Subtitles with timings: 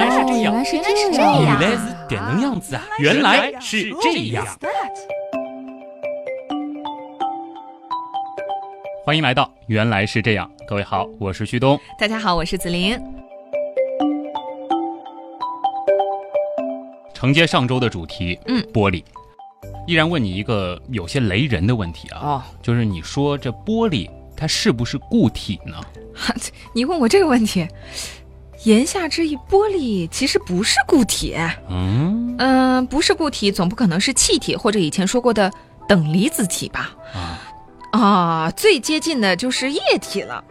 [0.00, 0.80] 来是这样，原来是
[1.12, 2.82] 这样，原来是点能样子啊！
[2.98, 4.46] 原来是这样。
[9.04, 11.78] 欢迎来到《原来是这样》，各位好，我是旭东。
[11.98, 12.98] 大家好，我是子林。
[17.12, 19.04] 承接上周的主题，嗯，玻璃，
[19.86, 25.78] 依然问你一个有些雷人的问题啊，哦，就是你说这玻璃它是不是固体呢？
[26.74, 27.68] 你问我这个问题，
[28.64, 31.36] 言下之意，玻璃其实不是固体。
[31.68, 35.50] 嗯嗯、不是固体，总不可能是气体或者以前说过的
[35.88, 36.90] 等离子体吧？
[37.14, 40.44] 啊，啊，最接近的就是液体了。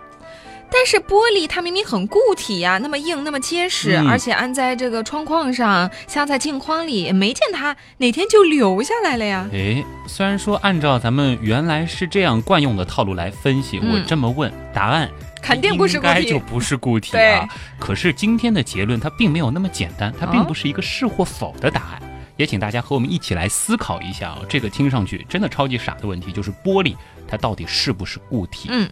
[0.71, 9.47] 但是玻璃它明明很固体呀、那么硬，那么结实，嗯而且安在这个窗框上，镶在镜框里，没见它哪天就流下来了呀。
[9.51, 15.09] 诶，虽然说按照咱们原来是这样惯用的套路来分析，嗯我这么问，答案
[15.41, 17.47] 肯定不是固体应该就不是固体对啊。
[17.79, 22.01] 可是今天的结论它并没有那么简单，它并不是一个是或否的答案。
[22.37, 26.95] 也请大家和我们一起来思考一下啊，这个听上去真的超级傻的问题，就是玻璃
[27.27, 28.69] 它到底是不是固体？
[28.71, 28.89] 嗯，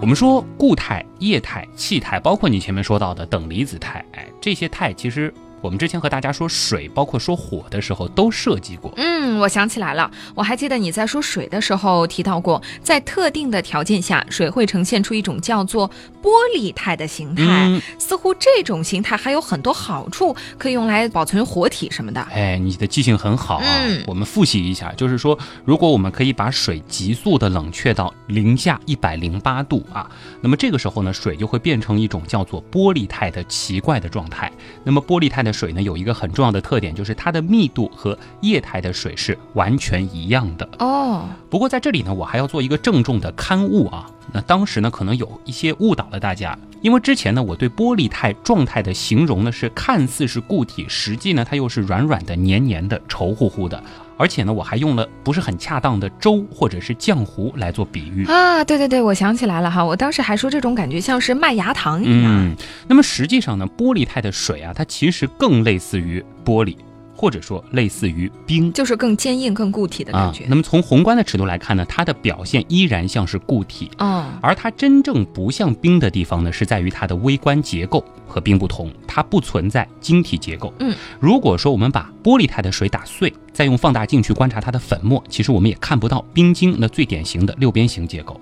[0.00, 5.32] 我们说固态、液态、气态，包括你前面说到的等离子态，哎，这些态其实
[5.66, 8.92] 我们之前和大家说水，包括说火的时候都涉及过。
[8.96, 15.90] 嗯，我想起来了，我还记得你在说水的时候提到过，在特定的条件下，水会呈现出一种叫做
[16.22, 17.42] 玻璃态的形态。
[17.42, 22.20] 嗯，似乎这种形态还有很多好处，可以用来保存活体什么的。
[22.30, 23.64] 哎，你的记性很好啊。
[23.66, 30.08] 嗯我们复习一下，就是说，如果我们可以把水急速的冷却到零下一百零八度啊，
[30.40, 34.52] 那么这个时候呢，水就会变成一种叫做玻璃态的奇怪的状态。
[34.84, 40.68] 那么玻璃态的水呢，有一个很重要的特点，就是它的密度和液态的水是完全一样的。
[40.78, 44.06] 哦，不过在这里呢，我还要做一个郑重的刊物啊。
[44.32, 53.82] 那当时呢，可能有一些误导了大家，因为之前呢，我对玻璃态状态的形容呢是看似是固体，实际呢它又是软软的、黏黏的、稠乎乎的，
[54.16, 58.24] 而且呢，我还用了不是很恰当的粥或者是浆糊来做比喻。
[58.26, 62.24] 啊，对对对，我想起来了哈，我当时还说这种感觉像是麦芽糖一样。
[62.26, 62.56] 嗯，
[62.88, 66.76] 那么实际上呢，玻璃态的水啊，它其实更类似于玻璃，
[67.16, 68.72] 或者说类似于冰。
[68.72, 70.44] 就是更坚硬、更固体的感觉。
[70.44, 70.46] 啊。
[70.50, 80.72] 那么从宏观的尺度来看呢，它的表现依然像是固体，哦，而它真正不像冰的地方呢，是在于它的微观结构和冰不同，它不存在晶体结构。
[80.80, 88.38] 嗯，如果说我们把玻璃态的水打碎，再用放大镜去观察它的粉末，其实我们也看不到冰晶那最典型的六边形结构。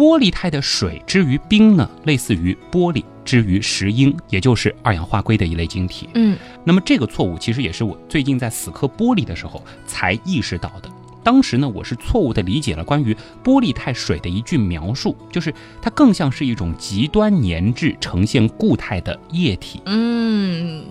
[0.00, 6.08] 玻璃态的水之于冰呢，类似于玻璃之于石英，也就是二氧化硅的一类晶体。
[6.14, 10.88] 嗯，那么这个错误其实也是我最近在死磕玻璃的时候才意识到的。
[11.22, 15.52] 当时呢，我是错误地理解了关于玻璃态水的一句描述，就是
[15.82, 20.82] 它更像是一种极端粘滞、呈现固态的液体嗯，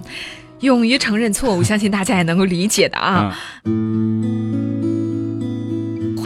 [0.59, 3.35] 勇于承认错误，相信大家也能够理解的啊。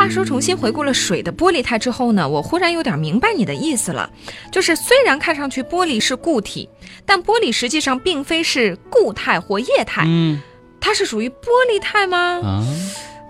[0.03, 4.09] 话说，重新回顾了水的玻璃态之后呢，我忽然有点明白你的意思了。
[4.52, 6.68] 就是虽然看上去玻璃是固体，
[7.06, 10.42] 但玻璃实际上并非是固态或液态，嗯
[10.81, 12.42] 它是属于玻璃态吗？
[12.44, 12.66] 啊，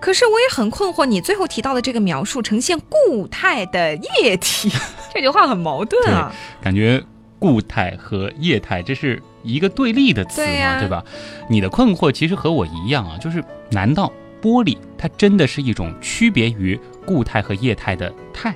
[0.02, 4.72] 可是我也很困惑，你最后提到的这个描述呈现固态的液体，
[5.14, 6.34] 这句话很矛盾啊。
[6.60, 7.04] 感觉
[7.38, 11.06] 固态和液态这是一个对立的词嘛，对吧？
[11.48, 14.12] 你的困惑其实和我一样啊，就是难道
[14.44, 18.54] 玻璃它真的是一种区别于固态和液态的态，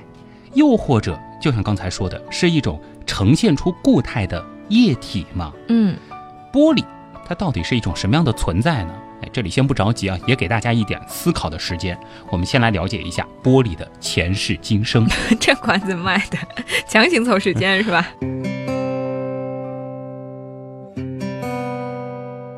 [0.52, 5.50] 又或者就像刚才说的，是一种呈现出固态的液体吗？
[5.68, 5.96] 嗯，
[6.52, 6.84] 玻璃
[7.26, 8.92] 它到底是一种什么样的存在呢？
[9.22, 11.98] 哎，这里先不着急啊，也给大家一点思考的时间。
[12.30, 15.08] 我们先来了解一下玻璃的前世今生。
[15.40, 16.36] 这关子卖的，
[16.86, 18.06] 强行凑时间是吧？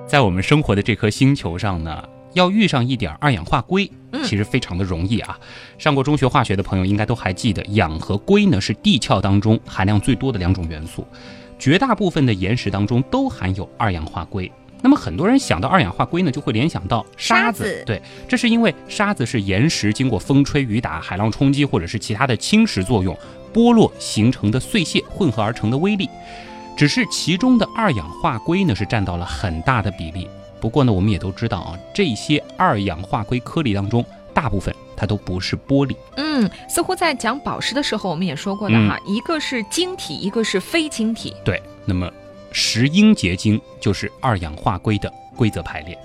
[0.08, 2.02] 在我们生活的这颗星球上呢，
[2.32, 5.38] 要遇上一点二氧化硅，嗯其实非常的容易啊。
[5.78, 11.06] 上过中学化学的朋友应该都还记得，氧和硅呢是地壳当中含量最多的两种元素，
[11.58, 14.50] 绝大部分的岩石当中都含有二氧化硅。
[14.82, 17.64] 那么很多人想到二氧化硅呢，就会联想到沙子。
[17.64, 23.14] 沙子对，这是因为沙子是岩石经过风吹雨打、海浪冲击或者是其他的侵蚀作用
[23.52, 26.08] 剥落形成的碎屑混合而成的微粒。
[26.78, 30.26] 只是其中的二氧化硅呢是占到了很大的比例。
[30.60, 34.04] 不过呢，我们也都知道啊，这些二氧化硅颗粒当中，
[34.34, 35.96] 大部分它都不是玻璃。
[36.16, 41.34] 嗯，似乎在讲宝石的时候，我们也说过的哈，一个是晶体，一个是非晶体。
[41.44, 42.10] 对，那么
[42.52, 45.98] 石英结晶就是二氧化硅的规则排列。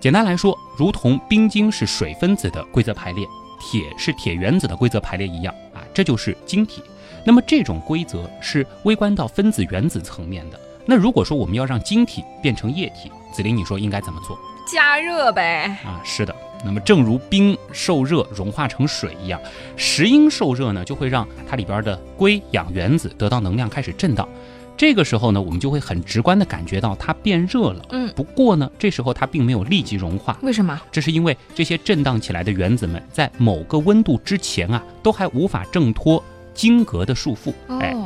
[0.00, 3.26] 简单来说，如同冰晶是水分子的规则排列，
[3.60, 6.82] 铁是铁原子的规则排列一样啊，这就是晶体。
[7.22, 10.58] 那么这种规则是微观到分子原子层面的。
[10.86, 14.38] 那如果说我们要让晶体变成液体，子林，你说应该怎么做？
[14.66, 15.76] 加热呗。
[15.84, 16.34] 啊，是的。
[16.62, 19.40] 那么正如冰受热融化成水一样，
[19.76, 24.28] 石英受热呢，就会让它里边的硅氧原子得到能量，开始震荡。
[24.76, 27.84] 这个时候呢，我们就会很直观的感觉到它变热了。
[27.90, 30.38] 嗯，不过呢，这时候它并没有立即融化。
[30.42, 30.78] 为什么？
[30.92, 36.22] 这是因为这些震荡起来的原子们在某个温度之前啊，都还无法挣脱
[36.52, 37.52] 晶格的束缚。
[37.78, 37.96] 哎，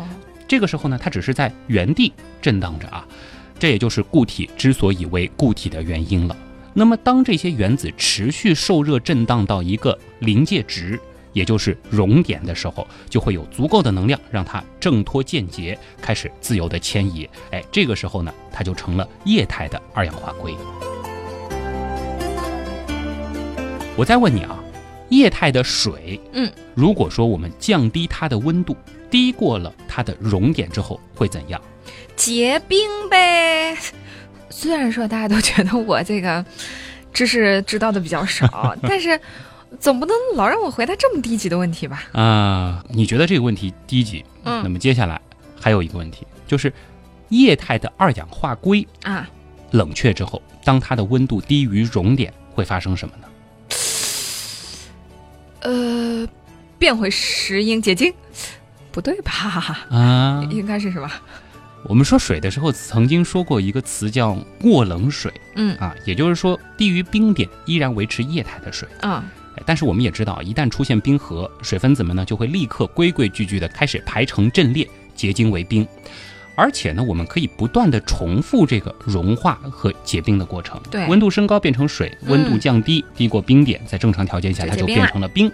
[0.46, 3.04] 这个时候呢，它只是在原地震荡着啊。
[3.58, 6.36] 这也就是固体之所以为固体的原因了。
[6.72, 10.98] 那么，当这些原子持续受热震荡到一个临界值，
[11.32, 17.28] 也就是熔点的时候，就会有足够的能量让它挣脱键结，开始自由的迁移。
[17.52, 20.52] 哎，这个时候呢，它就成了液态的二氧化硅。
[23.96, 24.58] 我再问你啊，
[25.10, 28.76] 液态的水，嗯，如果说我们降低它的温度，
[29.08, 31.60] 低过了它的熔点之后，会怎样？
[32.16, 33.76] 结冰呗。
[34.50, 36.44] 虽然说大家都觉得我这个
[37.12, 39.20] 知识知道的比较少， 但是
[39.80, 42.04] 总不能老让我回答这么低级的问题吧？
[42.12, 44.24] 啊，你觉得这个问题低级？
[44.44, 45.20] 嗯，那么接下来
[45.60, 46.72] 还有一个问题，就是
[47.30, 49.28] 液态的二氧化硅啊，
[49.72, 53.26] 冷却之后，当它的温度低于熔点，会发生什么呢？
[55.62, 56.28] 呃，
[56.78, 58.12] 变回石英结晶？
[58.92, 59.86] 不对吧？
[59.90, 61.10] 啊，应该是什么？
[61.86, 69.24] 我们说水的时候，曾经说过一个词叫过冷水，嗯啊，也就是说低于冰点依然维持液态的水啊。
[69.66, 75.86] 但是我们也知道，一旦出现冰河，水分子们呢就会立刻规规矩矩的开始排成阵列，结晶为冰。
[76.56, 80.80] 而且呢，我们可以不断的重复这个融化和结冰的过程。
[80.90, 85.50] 对，温度升高变成水，温度降低低过冰点，在正常条件下它就变成了冰。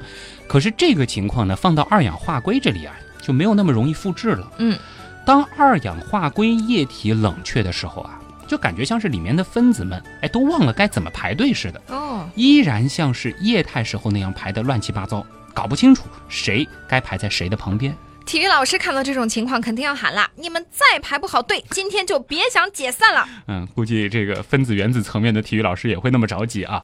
[0.47, 4.53] 可是这个情况呢，放到二氧化硅这里啊，就没有那么容易复制了。
[4.59, 4.79] 嗯。
[5.27, 8.19] 当二氧化硅液体冷却的时候啊，
[8.49, 15.25] 就感觉像是里面的分子们，哎，都忘了该怎么排队似的哦，依然像是液态时候那样排的乱七八糟，
[15.55, 17.95] 搞不清楚谁该排在谁的旁边。
[18.27, 23.27] 体育老师看到这种情况，肯定要喊了：你们再排不好队，今天就别想解散了。
[23.49, 26.81] 嗯，估计这个分子原子层面的体育老师也会那么着急啊。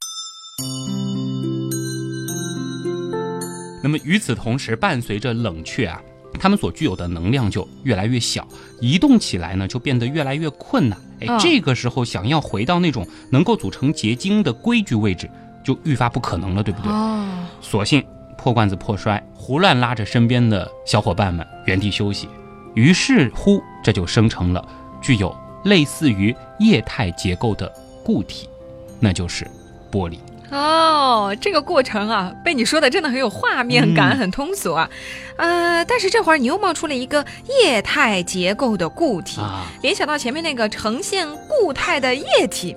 [3.82, 6.00] 那么与此同时，伴随着冷却啊。
[6.36, 8.46] 它们所具有的能量就越来越小，
[8.80, 10.98] 移动起来呢就变得越来越困难。
[11.20, 15.30] 哎，这个时候想要回到那种能够组成结晶的规矩位置，
[15.64, 16.92] 就愈发不可能了，对不对？
[16.92, 17.26] 哦，
[17.60, 18.04] 索性
[18.36, 22.28] 破罐子破摔，胡乱拉着身边的小伙伴们原地休息。
[22.74, 24.66] 于是乎，这就生成了
[25.00, 25.34] 具有
[25.64, 27.72] 类似于液态结构的
[28.04, 28.48] 固体，
[29.00, 29.46] 那就是
[29.90, 30.18] 玻璃。
[30.50, 34.88] 哦，这个过程啊，被你说的真的很有画面感，很通俗啊。
[35.36, 37.24] 呃，但是这会儿你又冒出了一个
[37.62, 39.40] 液态结构的固体，
[39.82, 42.76] 联想到前面那个呈现固态的液体，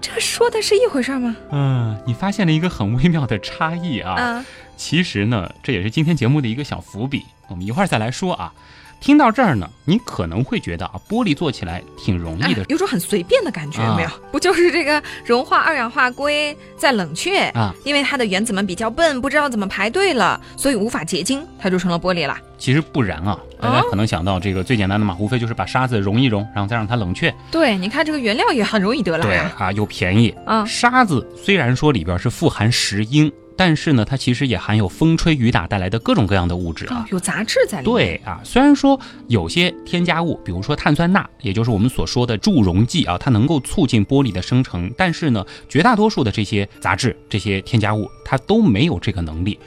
[0.00, 1.36] 这说的是一回事吗？
[1.50, 4.12] 嗯，你发现了一个很微妙的差异啊。
[4.14, 4.44] 啊，
[4.76, 8.52] 其实呢，这也是今天节目的一个小伏笔，我们一会儿再来说啊。
[8.98, 14.08] 听到这儿呢，你可能会觉得啊，玻璃做起来挺容易的，有种很随便的感觉，没有？
[14.32, 17.74] 不就是这个融化二氧化硅再冷却啊？
[17.84, 22.38] 因为它的原子们比较笨，不知道怎么排队了，所以无法结晶，它就成了玻璃了。
[22.56, 27.32] 其实不然啊，大家可能想到这个最简单的嘛，无非就是把沙子融一融，然后再让它冷却。
[27.50, 30.64] 对，你看这个原料也很容易得来，对啊，又便宜啊。
[30.64, 33.30] 沙子虽然说里边是富含石英。
[33.56, 37.94] 但是呢，它其实也含有风吹雨打带来的各种各样的物质啊，有杂质在里面。
[37.94, 49.58] 对啊，虽然说有些添加物，比如说碳酸钠，也就是我们所说的助溶剂啊，它能够促进玻璃的生成，但是呢，绝大多数的这些杂质、这些添加物，它都没有这个能力。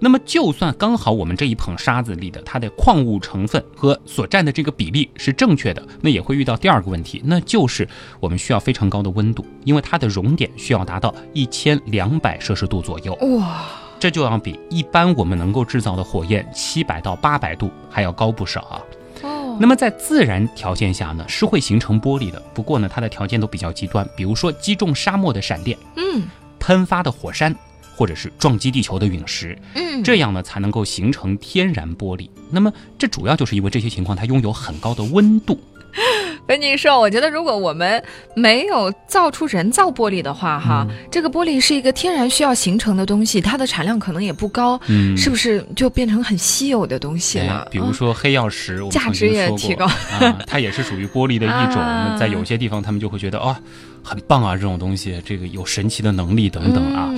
[0.00, 7.88] 那么，就算刚好我们这一捧沙子里的它的矿物成分和所占的这个比例是正确的，那也会遇到第二个问题，那就是
[8.20, 13.12] 我们需要非常高的温度，因为它的熔点需要达到一千两百摄氏度左右。
[13.14, 13.66] 哇，
[13.98, 18.82] 这就要比一般我们能够制造的火焰七百到八百度还要高不少啊。
[19.22, 26.22] 哦，那么在自然条件下呢，是会形成玻璃的，不过呢，它的条件都比较极端，比如说击中沙漠的闪电，嗯，
[26.60, 27.52] 喷发的火山。
[27.98, 32.30] 或者是撞击地球的陨石，嗯，这样呢才能够形成天然玻璃。
[32.48, 35.58] 那么这主要就是因为这些情况它拥有很高的温度。
[36.46, 38.02] 跟你说，我觉得如果我们
[38.34, 47.66] 没有造出人造玻璃的话，哈，这个玻璃是一个天然需要形成的东西，它的产量可能也不高，嗯，是不是就变成很稀有的东西了？
[47.70, 51.76] 比如说黑曜石，价值也提高啊，它也是属于玻璃的一种。
[51.76, 53.54] 那 在有些地方，他们就会觉得哦，
[54.02, 57.10] 很棒啊，这种东西，这个有神奇的能力等等啊。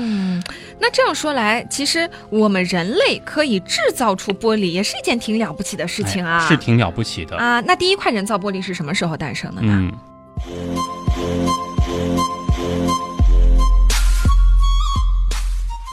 [0.80, 6.38] 嗯，那这样说来，其实我们人类可以制造出玻璃，也是一件挺了不起的事情啊。
[6.44, 7.36] 哎是挺了不起的。
[7.36, 7.60] 啊。
[7.60, 9.72] 那第一块人造玻璃是什么时候诞生的呢？
[9.72, 9.92] 嗯，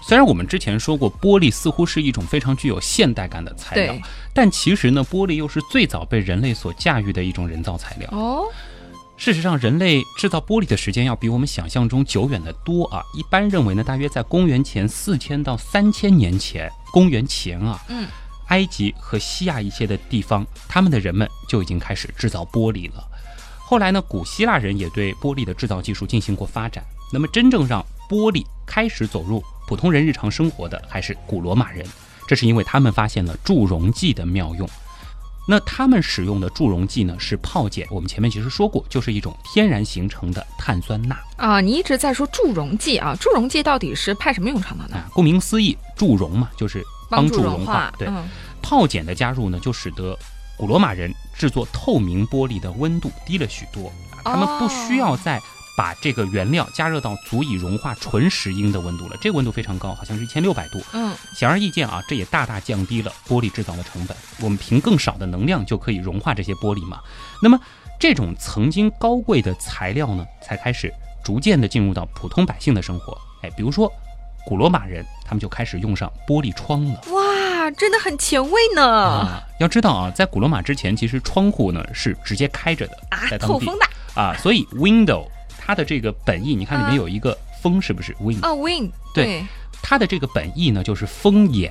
[0.07, 3.95] 虽然我们之前说过，玻璃似乎是一种非常具有现代感的材料，
[4.33, 8.09] 但其实呢，玻璃又是最早被人类所驾驭的一种人造材料。
[8.13, 8.45] 哦，
[9.17, 13.03] 事实上，人类制造玻璃的时间要比我们想象中久远得多啊！
[13.15, 18.07] 一般认为呢，大约在公元前四千到三千年前，公元前啊，嗯，
[18.49, 23.03] 埃及和西亚一些的地方，他们的人们就已经开始制造玻璃了。
[23.57, 26.83] 后来呢，古希腊人也对玻璃的制造技术进行过发展。
[27.11, 31.83] 那么，真正让玻璃开始走入普通人日常生活的，还是古罗马人。
[32.27, 34.69] 这是因为他们发现了助溶剂的妙用。
[35.47, 37.85] 那他们使用的助溶剂呢，是泡碱。
[37.89, 44.97] 我们前面其实说过，就是一种天然形成的碳酸钠啊，你一直在说助溶剂啊，助溶剂到底是派什么用场的呢？
[44.97, 45.09] 啊。
[45.13, 47.93] 顾名思义，助溶嘛，就是帮助融化。
[47.97, 48.27] 对，嗯
[48.61, 50.17] 泡碱的加入呢，就使得
[50.57, 53.87] 古罗马人制作透明玻璃的温度低了许多，
[54.23, 55.41] 啊他们不需要再
[55.77, 59.15] 把这个原料加热到足以融化纯石英的温度了。
[59.21, 60.81] 这个温度非常高，好像是一千六百度。
[60.91, 64.17] 嗯，显而易见啊，这也大大降低了玻璃制造的成本。
[64.41, 66.99] 我们凭更少的能量就可以融化这些玻璃嘛。
[67.43, 67.59] 那么
[67.99, 70.91] 这种曾经高贵的材料呢，才开始
[71.23, 73.15] 逐渐的进入到普通百姓的生活。
[73.43, 73.91] 哎，比如说
[74.47, 77.01] 古罗马人，他们就开始用上玻璃窗了。
[77.11, 83.85] 哇，真的很前卫呢啊，要知道啊，在古罗马之前，其实窗户呢是直接开着的，啊在，当地透风的
[84.19, 85.27] 啊，所以 window
[85.67, 88.41] 它的这个本意，你看里面有一个风，是不是 wing？
[88.41, 89.45] 啊，win 对
[89.81, 91.69] 它的这个本意呢，就是风眼，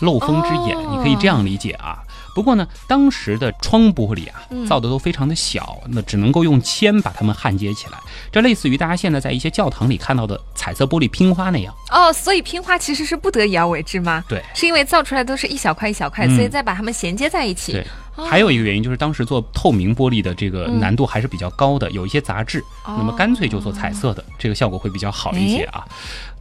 [0.00, 1.98] 漏风之眼，哦你可以这样理解啊。
[2.34, 7.98] 不过呢，当时的窗玻璃啊嗯，造的都非常的小，那只能够用铅把它们焊接起来，
[8.32, 11.72] 这类似于大家现在在一些教堂里看到的彩色玻璃拼花那样。
[11.92, 14.24] 哦，所以拼花其实是不得已而为之吗？
[14.26, 17.72] 对是因为造出来都是一小块一小块，嗯所以再把它们衔接在一起。
[17.72, 17.84] 对哦
[18.16, 25.84] 还有一个原因就是当时做透明玻璃的这个嗯难度还是比较高的，有一些杂质，哦那么干脆就做彩色的，这个效果会比较好一些啊。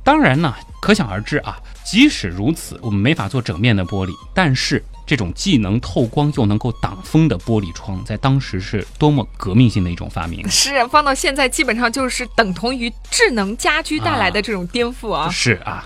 [0.04, 10.48] 当然呢，可想而知啊，即使如此，我们没法做整面的玻璃，但是这种既能透光又能够挡风的玻璃窗，在当时是多么革命性的一种发明。
[10.50, 15.30] 是放到现在，基本上就是等同于智能家居带来的这种颠覆啊！
[15.30, 15.86] 是啊。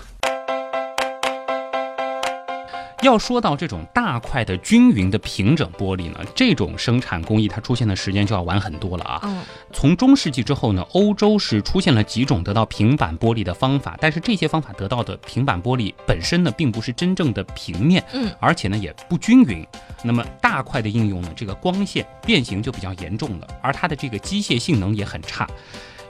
[3.02, 9.20] 要说到这种大块的均匀的平整玻璃呢，这种生产工艺它出现的时间就要晚很多了啊。
[9.22, 19.64] 嗯，从中世纪之后呢，欧洲是出现了几种得到平板玻璃的方法，但是这些方法得到的平板玻璃本身呢，并不是真正的平面，嗯，而且呢也不均匀。
[20.02, 25.48] 那么大块的应用呢，这个光线变形就比较严重了，而它的这个机械性能也很差。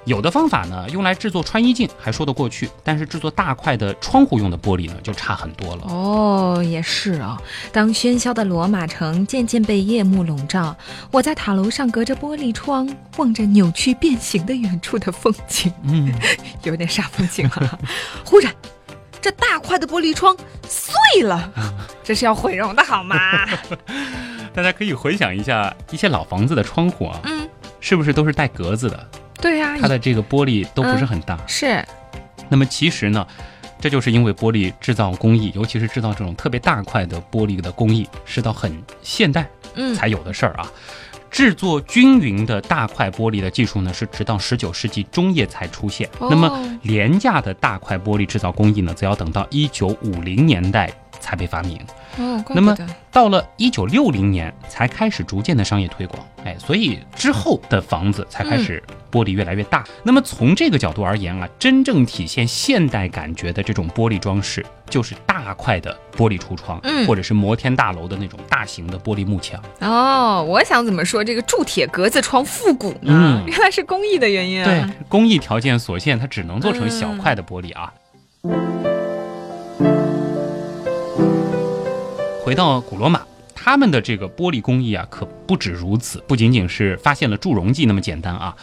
[0.05, 5.83] 有的方法呢，用来制作穿衣镜还说得过去，但是制作大块的窗户用的玻璃呢，就差很多了。
[5.89, 7.37] 哦，也是啊。
[7.73, 10.75] 当喧嚣的罗马城渐渐被夜幕笼罩，
[11.11, 12.89] 我在塔楼上隔着玻璃窗
[13.19, 16.13] 望着扭曲变形的远处的风景，嗯，
[16.65, 17.79] 有点煞风景啊。
[18.25, 18.55] 忽然，
[19.21, 20.35] 这大块的玻璃窗
[20.67, 21.53] 碎了，
[22.03, 23.17] 这是要毁容的好吗？
[24.55, 27.47] 大家可以回想一下一些老房子的窗户啊，嗯，
[27.79, 29.09] 是不是都是带格子的？
[29.41, 31.39] 对呀、它的这个玻璃都不是很大。
[31.47, 31.85] 是
[32.49, 33.27] 那么其实呢，
[33.81, 40.71] 这就是因为玻璃制造工艺，尤其是制造这种特别大块的玻璃的工艺，是到很现代嗯才有的事儿啊。
[41.31, 46.09] 制作均匀的大块玻璃的技术呢，是直到十九世纪中叶才出现。
[46.19, 51.79] 哦那么廉价的大块玻璃制造工艺呢，则要等到一九五零年代才被发明。
[52.19, 52.77] 哦，怪那么
[53.13, 59.85] 到了一九六零年才开始逐渐的商业推广，哎，所以之后的房子才开始玻璃越来越大。
[60.03, 69.61] 那么从这个角度而言啊，真正体现现代感觉的这种玻璃装饰，就是大块的玻璃橱窗，嗯或者是摩天大楼的那种大型的玻璃幕墙。
[69.81, 73.13] 哦，我想怎么说这个铸铁格子窗复古呢？
[73.13, 74.65] 嗯原来是工艺的原因啊。
[74.65, 77.93] 对，工艺条件所限，它只能做成小块的玻璃啊。
[82.49, 83.21] 回到古罗马，
[83.55, 88.57] 他们的这个玻璃工艺啊，可不止如此，不仅仅是发现了助溶剂那么简单啊。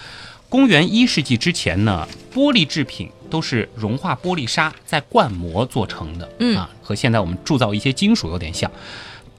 [0.49, 8.71] 公元一世纪之前呢，玻璃制品都是融化玻璃沙再灌模做成的，嗯啊，和现在我们铸造一些金属有点像。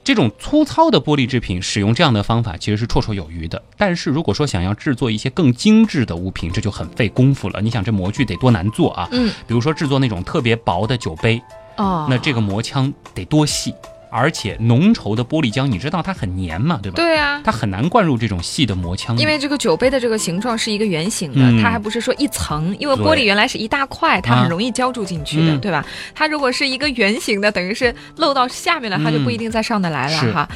[0.01, 3.61] 这种粗糙的玻璃制品，使用这样的方法其实是绰绰有余的。
[3.75, 7.59] 但是如果说想要制作一些更精致的物品，这就很费功夫了。
[7.59, 9.09] 你想这模具得多难做啊？
[9.11, 11.41] 嗯，比如说制作那种特别薄的酒杯，
[11.75, 13.73] 哦，那这个磨枪得多细，
[14.09, 16.95] 而且浓稠的玻璃浆，你知道它很粘嘛，对吧？
[16.95, 19.17] 对啊，它很难灌入这种细的磨腔。
[19.17, 25.85] 因为这个酒杯的这个形状是一个圆形的，嗯它还不是说一层，因为玻璃原来是一大块，它啊很容易浇筑进去的，嗯对吧？
[26.15, 30.49] 它如果是一个圆形的，等于是漏到下面了，它就不一定再上得来了、嗯哈。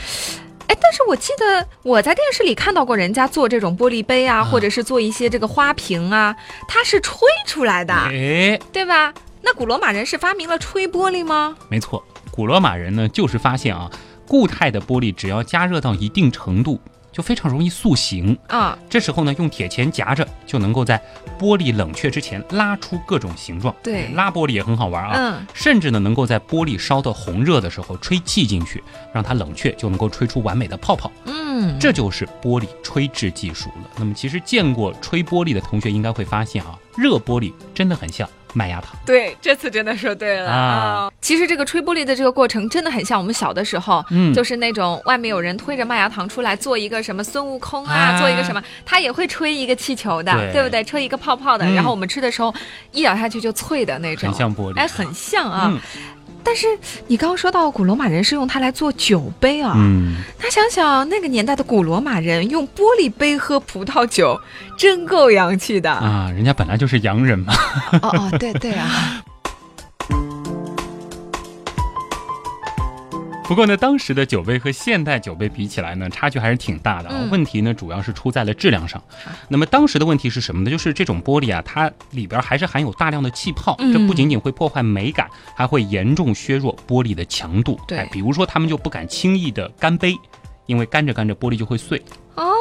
[0.67, 6.33] 哎，但是我记得我在电视里看到过人家做这种玻璃杯啊，啊或者是做一些这个花瓶啊，
[6.67, 9.13] 它是吹出来的，哎，对吧？
[9.43, 11.55] 那古罗马人是发明了吹玻璃吗？
[11.67, 12.01] 没错，
[12.31, 13.89] 古罗马人呢就是发现啊，
[14.27, 16.79] 固态的玻璃只要加热到一定程度，
[17.11, 18.37] 就非常容易塑形。
[18.47, 21.01] 啊，这时候呢，用铁钳夹着，就能够在
[21.37, 23.75] 玻璃冷却之前拉出各种形状。
[23.83, 25.11] 对拉玻璃也很好玩啊。
[25.15, 28.81] 嗯，甚至呢，能够在玻璃烧得红热的时候吹气进去，
[29.13, 31.11] 让它冷却，就能够吹出完美的泡泡。
[31.25, 33.89] 嗯，这就是玻璃吹制技术了。
[33.97, 38.95] 那么，其实见过吹玻璃的同学应该会发现啊，热玻璃真的很像麦芽糖。
[39.05, 40.51] 对，这次真的说对了。
[40.51, 41.11] 啊。
[41.21, 44.33] 其实这个吹玻璃的这个过程真的很像我们小的时候，嗯。
[44.33, 48.19] 就是那种外面有人推着麦芽糖出来做一个什么孙悟空啊，啊。
[48.19, 50.83] 做一个什么，他也会吹一个气球的，对不对？
[50.83, 51.73] 吹一个泡泡的，嗯。
[51.73, 52.53] 然后我们吃的时候
[52.91, 54.77] 一咬下去就脆的那种，很像玻璃。
[54.77, 55.67] 哎，很像啊。
[55.71, 55.79] 嗯
[56.43, 56.67] 但是
[57.07, 64.39] 你刚刚说到古罗马人是用它来做酒杯啊，嗯，那想想那个年代的古罗马人用玻璃杯喝葡萄酒，
[64.77, 65.91] 真够洋气的。
[65.91, 67.53] 啊，人家本来就是洋人嘛。
[68.01, 69.23] 哦哦，对对啊，
[73.51, 77.15] 不过呢，当时的酒杯和现代酒杯比起来呢，差距还是挺大的啊。
[77.19, 79.03] 嗯问题呢，主要是出在了质量上。
[79.49, 80.71] 那么当时的问题是什么呢？
[80.71, 87.77] 就是这种玻璃啊，它里边还是含有大量的气泡，嗯这不仅仅会破坏美感，还会严重削弱玻璃的强度。
[87.89, 90.15] 对哎比如说他们就不敢轻易的干杯，
[90.65, 92.01] 因为干着干着玻璃就会碎。
[92.35, 92.53] 哦，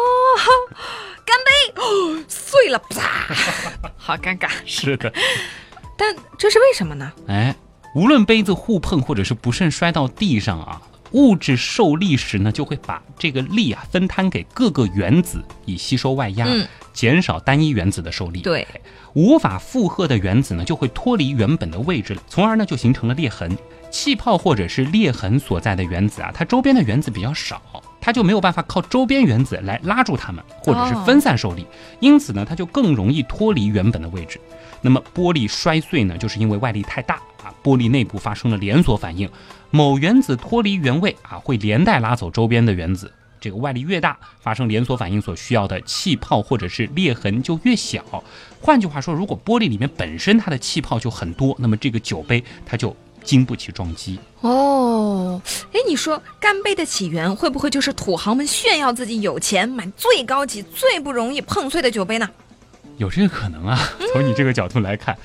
[1.24, 1.80] 干杯！
[1.80, 3.32] 哦，碎了，啪！
[3.96, 4.48] 好尴尬。
[4.66, 5.12] 是的，
[5.96, 7.12] 但这是为什么呢？
[7.28, 7.54] 哎，
[7.94, 10.80] 无论杯子互碰或者是不慎摔到地上啊，
[11.12, 18.40] 物质受力时呢，就会把这个力啊分摊给各个原子，以吸收外压，嗯减少单一原子的受力。
[18.40, 18.66] 对，
[19.14, 23.56] 无法负荷的原子呢，就会脱离原本的位置了，从而呢就形成了裂痕。
[23.90, 27.60] 气泡或者是裂痕所在的原子啊，它周边的原子比较少，
[28.00, 31.66] 它就没有办法靠周边原子来拉住它们，或者是分散受力，
[31.98, 34.40] 因此呢，它就更容易脱离原本的位置。
[34.80, 37.22] 那么玻璃摔碎呢，就是因为外力太大啊，
[37.62, 39.30] 玻璃内部发生了连锁反应，
[39.70, 43.12] 某原子脱离原位啊，会连带拉走周边的原子。
[43.40, 48.04] 这个外力越大，发生连锁反应所需要的气泡或者是裂痕就越小。
[48.60, 52.94] 换句话说，如果玻璃里面本身它的气泡就很多，那么这个酒杯它就
[53.24, 54.18] 经不起撞击。
[54.42, 55.40] 哦，
[55.72, 62.28] 哎，你说干杯的起源会不会就是土豪们炫耀自己有钱，买最高级、最不容易碰碎的酒杯呢？
[62.98, 63.78] 有这个可能啊？
[64.12, 65.16] 从你这个角度来看，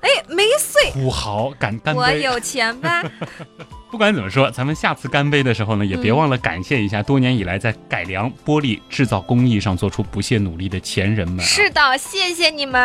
[0.00, 2.00] 哎，没碎，土豪敢干杯。
[2.00, 3.02] 我有钱吧？
[3.90, 11.42] 不管怎么说，咱们下次干杯的时候呢，也别忘了感谢一下多年以来在改良玻璃制造工艺上做出不懈努力的前人们、啊。
[11.42, 12.80] 是的，谢谢你们。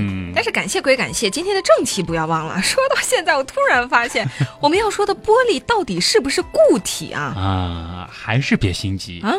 [0.00, 2.60] 嗯但是感谢归感谢，今天的正题不要忘了。
[2.62, 4.28] 说到现在，我突然发现，
[4.60, 7.22] 我们要说的玻璃到底是不是固体啊？
[7.36, 9.32] 啊，还是别心急啊。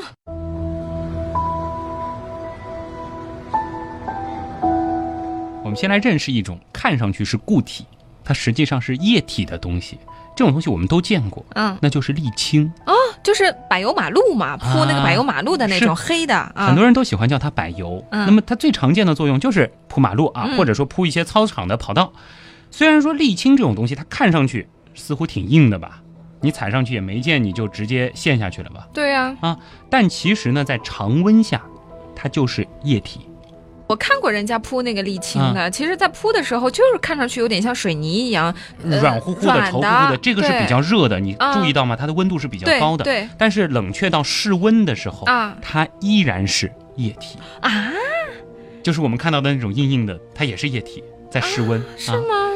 [5.70, 7.86] 我们先来认识一种看上去是固体，
[8.24, 10.00] 它实际上是液体的东西。
[10.36, 12.66] 这种东西我们都见过，嗯，那就是沥青。
[12.88, 16.66] 哦就是柏油马路嘛，铺那个柏油马路的那种黑的啊。
[16.66, 18.04] 很多人都喜欢叫它柏油。
[18.10, 22.12] 嗯那么它最常见的作用就是铺马路啊，嗯或者说铺一些操场的跑道。
[22.72, 26.02] 虽然说沥青这种东西它看上去似乎挺硬的吧，
[26.42, 28.88] 你踩上去也没见你就直接陷下去了吧？
[28.92, 29.56] 对呀、啊
[29.88, 31.62] 但其实呢，在常温下，
[32.16, 33.20] 它就是液体。
[33.90, 38.54] 我看过人家铺那个沥青嗯的，其实，在铺的时候就是看上去有点像水泥一样，
[38.88, 41.96] 呃软乎乎的、稠乎乎的，这个是比较热的，你啊注意到吗？
[41.96, 43.04] 它的温度是比较高的。
[43.04, 47.92] 对但是冷却到室温的时候，啊它依然是液体，啊，
[48.84, 51.84] 就是我们看到的那种硬硬的，它也是液体，在室温。
[51.98, 52.49] 是吗？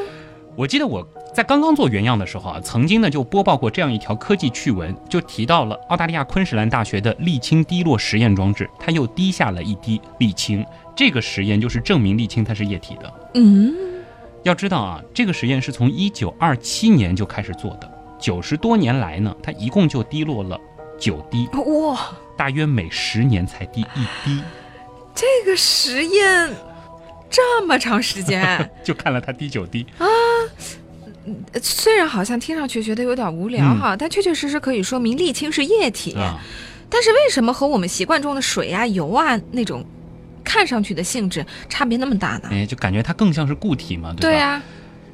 [0.55, 10.63] 我记得我在刚刚做原样的时候啊，曾经呢就播报过这样一条科技趣闻，就提到了澳大利亚昆士兰大学的沥青滴落实验装置，它又滴下了一滴沥青。
[10.95, 13.13] 这个实验就是证明沥青它是液体的。
[13.33, 13.73] 嗯，
[14.43, 20.59] 要知道啊，这个实验是从一九二七年就开始做的，九十多年来呢，它一共就滴落了
[20.99, 24.39] 九滴，哇，大约每十年才滴一滴，
[25.15, 26.51] 这个实验
[27.33, 29.83] 这么长时间， 就看了他滴酒滴。
[29.97, 30.05] 啊
[31.61, 36.13] 虽然好像听上去觉得有点无聊哈，但确确实实可以说明沥青是液体。
[36.89, 39.83] 但是为什么和我们习惯中的水啊、油啊那种
[40.43, 42.49] 看上去的性质差别那么大呢？
[42.51, 44.19] 哎，就感觉它更像是固体嘛，对吧？
[44.21, 44.61] 对啊，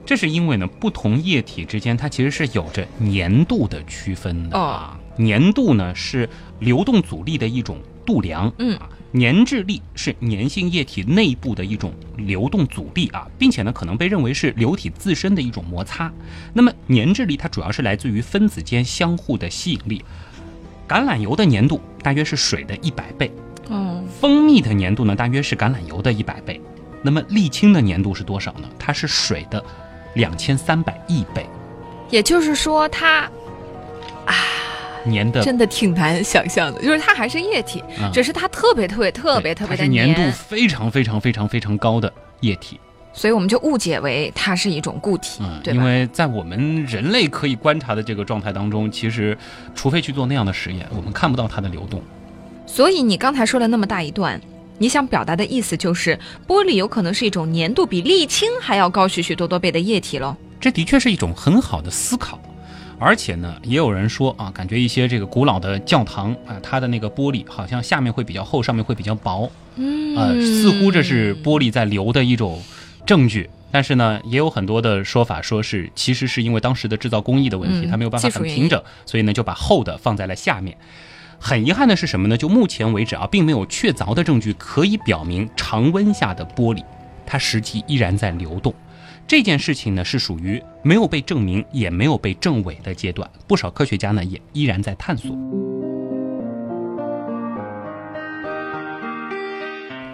[0.04, 5.00] 这是因为呢，不同液体之间它其实是有着粘度的区分的啊。
[5.20, 6.28] 粘度呢是
[6.60, 8.78] 流动阻力的一种度量，嗯，
[9.14, 16.12] 粘滞力是粘性液体内部的一种流动阻力啊，并且呢可能被认为是流体自身的一种摩擦。
[16.54, 20.04] 那么粘滞力它主要是来自于分子间相互的吸引力。
[20.88, 23.32] 橄榄油的粘度大约是水的一百倍，
[23.70, 26.62] 嗯，蜂蜜的粘度呢大约是橄榄油的一百倍。
[27.02, 28.70] 那么沥青的粘度是多少呢？
[28.78, 29.64] 它是水的。
[30.16, 31.46] 两千三百亿倍，
[32.10, 33.30] 也就是说，它
[34.26, 34.34] 啊，
[35.06, 36.82] 粘的真的挺难想象的。
[36.82, 37.84] 就是它还是液体，
[38.14, 42.80] 只是它特别特别特别特别的粘度非常非常非常非常高的液体，
[43.14, 49.38] 所以我们就误解为它是一种固体，对因为在我们人类可以观察的这个状态当中，其实
[49.76, 52.02] 除非去做那样的实验，我们看不到它的流动。
[52.66, 54.40] 所以你刚才说了那么大一段。
[54.82, 60.34] 你想表达的意思就是，玻璃有可能是一种粘度比沥青还要高许许多多倍的液体喽？
[60.58, 62.40] 这的确是一种很好的思考，
[63.00, 72.62] 而且呢，也有人说啊，感觉一些这个古老的教堂啊，它的那个玻璃好像下面会比较厚，上面会比较薄，嗯，呃，似乎这是玻璃在流的一种
[73.06, 73.50] 证据。
[73.72, 80.76] 但是呢，也有很多的说法，说是其实是因为当时的制造工艺的问题，它没有办法很平整，所以呢就把厚的放在了下面。
[81.40, 82.36] 很遗憾的是什么呢？
[82.36, 86.84] 就目前为止啊，并没有确凿的证据可以表明常温下的玻璃，
[87.26, 88.74] 它实际依然在流动。
[89.30, 93.30] 这件事情呢，是属于没有被证明也没有被证伪的阶段。
[93.48, 95.30] 不少科学家呢，也依然在探索。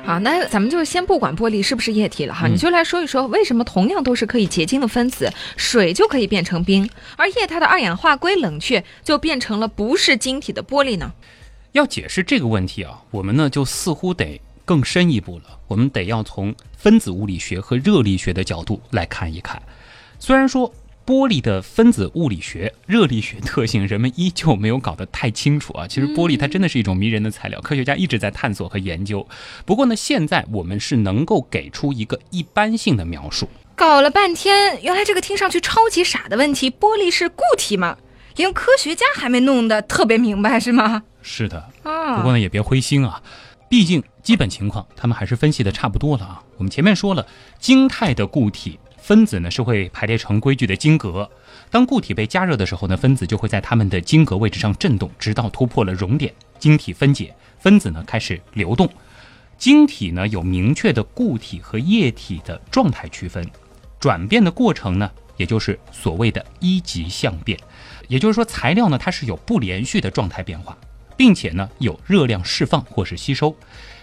[0.03, 11.13] 好，那咱们就先不管玻璃是不是液体了哈，你就来说一说，为什么同样都是可以结晶的分子，水就可以变成冰，而液态的二氧化硅冷却就变成了不是晶体的玻璃呢？
[11.71, 19.61] 要解释这个问题啊，我们呢就似乎得更深一步了，我们得要从分子物理学和热力学的角度来看一看，
[20.19, 20.73] 虽然说。
[21.07, 25.85] 玻璃的分子物理学、热力学特性，人们依旧没有搞得太清楚啊。
[25.87, 29.27] 其实玻璃它真的是一种迷人的材料，科学家一直在探索和研究。
[29.67, 33.47] 不过呢，现在我们是能够给出一个一般性的描述。
[33.75, 37.97] 搞了半天，原来这个听上去超级傻的问题，玻璃是固体吗？
[38.37, 41.03] 连科学家还没弄得特别明白，是吗？
[41.21, 41.69] 是的。
[41.83, 42.17] 啊。
[42.17, 43.21] 不过呢，也别灰心啊，
[43.69, 46.43] 毕竟基本情况他们还是分析的差不多了啊。
[46.57, 47.25] 我们前面说了，
[47.59, 48.79] 晶态的固体。
[48.97, 51.29] 分子呢是会排列成规矩的晶格，
[51.69, 58.91] 当固体被加热的时候呢，分子就会在它们的晶格位置上振动，直到突破了熔点，晶体分解，分子呢开始流动。
[59.59, 63.47] 晶体呢有明确的固体和液体的状态区分，
[63.99, 67.59] 转变的过程呢，也就是所谓的一级相变，
[68.07, 70.75] 也就是说材料呢它是有不连续的状态变化，
[71.17, 73.55] 并且呢有热量释放或是吸收。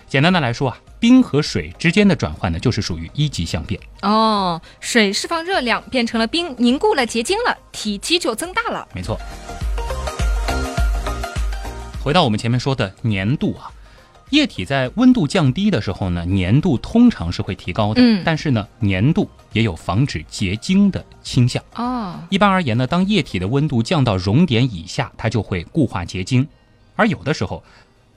[0.09, 3.81] 简单的来说啊，冰和水之间的转换呢，就是属于一级相变。
[4.03, 8.87] 哦，水释放热量变成了冰，凝固了结晶了，体积就增大了。
[8.94, 9.18] 没错。
[12.03, 13.72] 回到我们前面说的粘度啊，
[14.29, 18.03] 液体在温度降低的时候呢，粘度通常是会提高的。
[18.03, 18.22] 嗯。
[18.22, 21.62] 但是呢，粘度也有防止结晶的倾向。
[21.77, 22.20] 哦。
[22.29, 26.46] 一般而言呢，当液体的温度降到熔点以下，它就会固化结晶。
[26.96, 27.62] 而有的时候，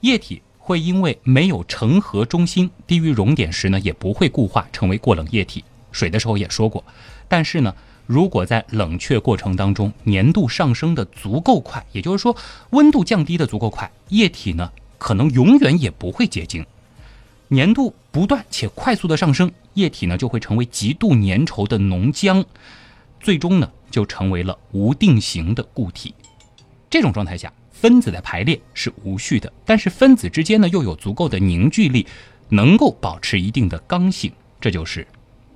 [0.00, 0.42] 液体。
[0.58, 5.62] 会因为没有成核中心，低于熔点时呢，也不会固化成为过冷液体。
[5.92, 6.82] 水的时候也说过，
[7.28, 7.72] 但是呢，
[8.04, 12.34] 如果在冷却过程当中粘度上升的足够快，也就是说
[12.70, 16.66] 温度降低的足够快，液体呢可能永远也不会结晶。
[17.50, 22.44] 粘度不断且快速的上升，液体呢就会成为极度粘稠的浓浆，
[23.20, 26.12] 最终呢就成为了无定型的固体。
[26.90, 27.52] 这种状态下。
[27.78, 32.06] 分子的排列是无序的，但是分子之间呢又有足够的凝聚力，
[32.48, 35.06] 能够保持一定的刚性，这就是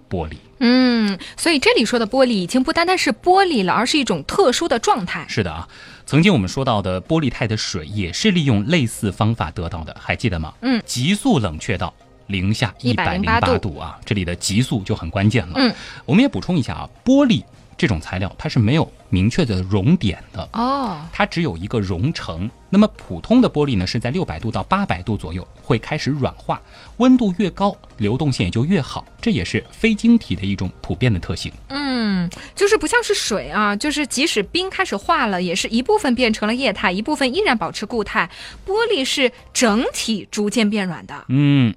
[0.08, 0.36] 玻璃。
[0.58, 5.24] 嗯，所以这里说的玻璃已经不单单是玻璃了，而是一种特殊的状态。
[5.28, 5.66] 是的啊，
[6.04, 10.52] 曾经我们说到的玻璃态的水也是利用类似方法得到的，还记得吗？
[10.60, 11.92] 嗯，急速冷却到
[12.26, 15.54] 零下一百零八度啊，这里的急速就很关键了。
[15.56, 17.42] 嗯，我们也补充一下啊，玻璃。
[17.80, 22.50] 这种材料它是没有明确的熔点的哦，它只有一个熔成。
[22.68, 26.60] 那么普通的玻璃呢，是在六百度到八百度左右会开始软化，
[26.98, 29.02] 温度越高，流动性也就越好。
[29.18, 31.50] 这也是非晶体的一种普遍的特性。
[31.68, 38.28] 嗯，就是不像是水啊，就是即使冰开始化了，也是一部分变成了液态，一部分依然保持固态。
[38.66, 41.24] 玻璃是整体逐渐变软的。
[41.28, 41.74] 嗯。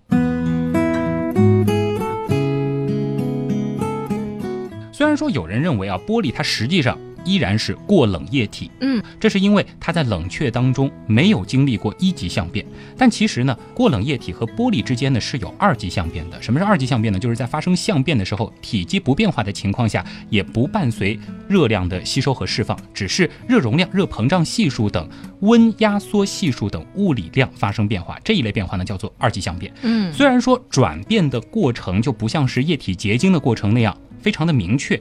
[5.14, 8.70] 然说有人认为啊，玻璃它实际上依然是过冷液体。
[8.82, 12.66] 嗯，这是因为它在冷却当中没有经历过一级相变。
[12.98, 16.42] 但其实呢，过冷液体和玻璃之间呢是有二级相变的。
[16.42, 17.20] 什么是二级相变呢？
[17.20, 25.08] 就是在发生相变的时候，体积不变化的情况下，也不伴随热量的吸收和释放，只是热容量、热膨胀系数等
[25.42, 28.20] 温压缩系数等物理量发生变化。
[28.24, 29.72] 这一类变化呢叫做二级相变。
[29.84, 35.00] 嗯，虽然说转变的过程就不像是液体结晶的过程那样非常的明确，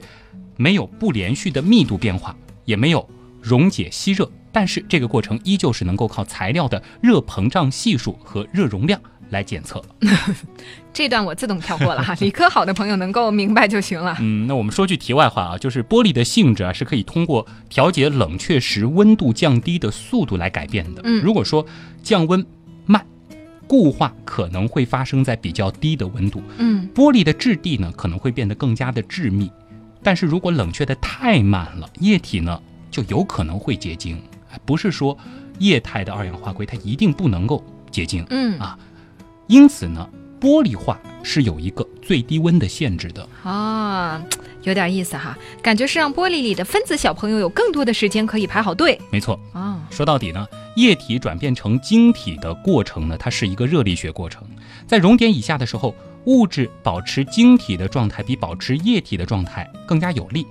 [0.57, 3.09] 没有不连续的密度变化，也没有
[3.41, 9.81] 溶解吸热，但是这个过程依旧是能够靠材料的热膨胀系数和热容量来检测。
[10.93, 14.15] 这段我自动跳过了哈，理科好的朋友能够明白就行了。
[14.19, 21.01] 嗯，那我们说句题外话啊，就是玻璃的性质啊是可以通过调节冷却时温度降低的速度来改变的。
[21.03, 21.65] 嗯如果说
[22.03, 22.47] 降温慢，
[23.67, 26.89] 固化可能会发生在比较低的温度，嗯。
[26.93, 29.51] 玻璃的质地呢可能会变得更加的致密，
[30.01, 34.21] 但是如果冷却的太慢了，液体呢就有可能会结晶。
[34.51, 35.17] 哎不是说
[35.59, 38.59] 液态的二氧化硅它一定不能够结晶，嗯。
[38.59, 38.77] 啊。
[39.47, 40.09] 因此呢，
[40.43, 43.25] 玻璃化是有一个最低温的限制的。
[43.43, 44.21] 啊，
[44.63, 49.79] 有点意思哈，感觉是让玻璃里的分子小朋友有更多的时间可以排好队没错，啊。
[49.89, 54.45] 说到底呢，液体转变成晶体的过程呢，它是一个热力学过程。
[54.85, 60.45] 在熔点以下的时候，物质保持晶体的状态比保持液体的状态更加有利。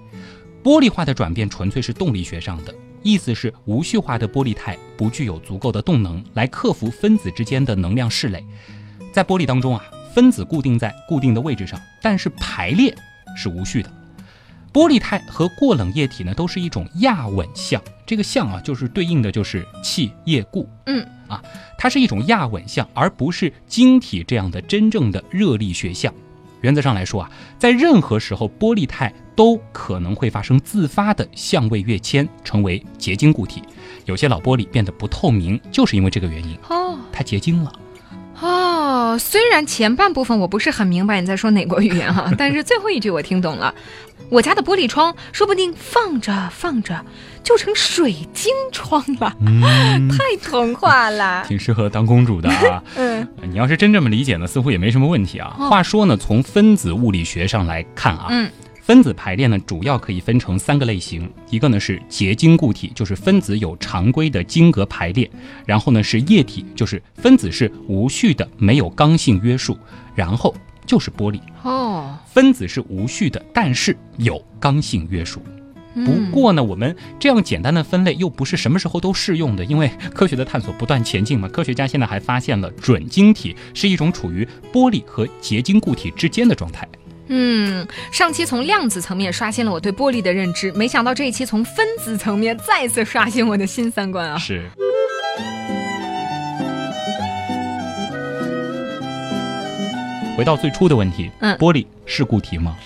[0.64, 8.42] 玻璃化的转变纯粹是动力学上的，意思是无序化的玻璃态不具有足够的动能来克服分子之间的能量势垒。
[9.12, 12.94] 在玻璃当中啊，分子固定在固定的位置上，但是排列
[13.36, 13.90] 是无序的。
[14.72, 17.80] 玻璃态和过冷液体呢，都是一种亚稳相。
[18.06, 20.66] 这个相啊，就是对应的就是气液固。
[20.86, 21.42] 嗯啊，
[21.76, 26.12] 它是一种亚稳相，而不是晶体这样的真正的热力学相。
[26.62, 33.62] 原则上来说啊，在任何时候，玻璃态都可能会发生自发的相位跃迁，成为结晶固体。
[34.06, 37.72] 有些老玻璃变得不透明，就是因为这个原因，哦它结晶了。
[38.42, 43.74] 哦，虽然前半部分我不是很明白你在说哪国语言哈， 但是最后一句我听懂了。
[44.30, 47.04] 我家的玻璃窗说不定放着放着
[47.42, 51.44] 就成水晶窗了，嗯，太童话了。
[51.46, 52.82] 挺适合当公主的啊。
[52.96, 55.54] 嗯你要是真这么理解呢，似乎也没什么问题啊。
[55.58, 58.50] 哦话说呢，从分子物理学上来看啊，嗯
[58.82, 65.24] 分子排列呢主要可以分成三个类型，一个呢是结晶固体，就是分子有常规的晶格排列；
[65.64, 69.74] 然后呢是液体，就是分子是无序的，没有刚性约束；
[70.16, 70.52] 然后
[70.84, 75.40] 就是玻璃，哦，分子是无序的，但是有刚性约束。
[75.94, 81.46] 嗯不过呢，我们这样简单的分类又不是什么时候都适用的，因为科学的探索不断前进嘛。
[81.48, 86.88] 科学家现在还发现了准晶体是一种处于玻璃和结晶固体之间的状态。
[87.34, 94.36] 嗯，上期从量子层面刷新了我对玻璃的认知，没想到这一期从分子层面再次刷新我的新三观啊！
[94.36, 94.68] 是。
[100.36, 102.76] 回到最初的问题，嗯玻璃是固体吗？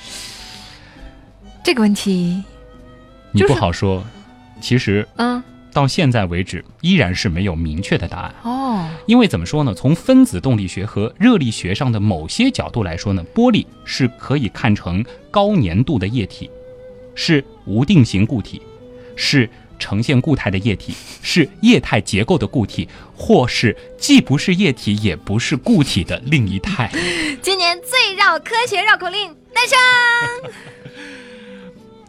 [1.64, 2.40] 这个问题，
[3.32, 4.04] 你就是不好说。
[4.60, 5.42] 其实嗯，
[5.76, 8.34] 到现在为止，依然是没有明确的答案。
[8.44, 9.74] 哦，因为怎么说呢？
[9.74, 16.50] 从分子动力学和热力学上的某些角度来说呢，玻璃是可以看成高粘度的液体，
[17.14, 18.62] 是无定型固体，
[19.16, 19.46] 是
[19.78, 26.90] 呈现固态的液体，是液态结构的固体，或是既不是液体也不是固体的另一态。
[27.42, 29.76] 今年最绕科学绕口令诞生。